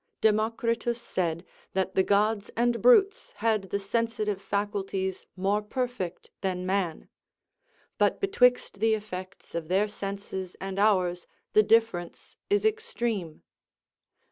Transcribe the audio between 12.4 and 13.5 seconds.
is extreme.